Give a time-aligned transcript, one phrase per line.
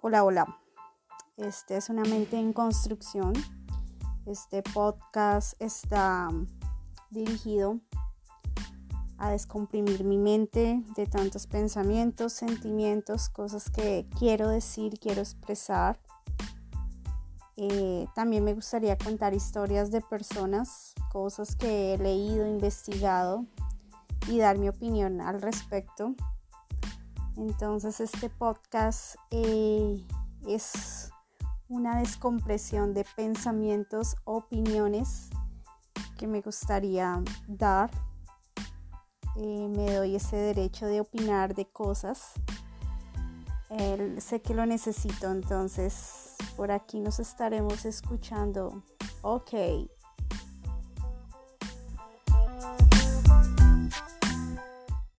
[0.00, 0.60] Hola, hola.
[1.36, 3.32] Este es una mente en construcción.
[4.26, 6.28] Este podcast está
[7.10, 7.80] dirigido
[9.18, 15.98] a descomprimir mi mente de tantos pensamientos, sentimientos, cosas que quiero decir, quiero expresar.
[17.56, 23.46] Eh, también me gustaría contar historias de personas, cosas que he leído, investigado
[24.28, 26.14] y dar mi opinión al respecto.
[27.38, 30.04] Entonces este podcast eh,
[30.46, 31.12] es
[31.68, 35.30] una descompresión de pensamientos, opiniones
[36.18, 37.90] que me gustaría dar.
[39.36, 42.32] Eh, me doy ese derecho de opinar de cosas.
[44.18, 48.82] sé que lo necesito, entonces por aquí nos estaremos escuchando.
[49.22, 49.54] Ok.